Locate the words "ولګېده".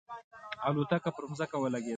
1.59-1.89